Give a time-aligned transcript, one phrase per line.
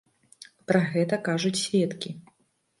[0.71, 2.19] Пра гэта кажуць сведкі.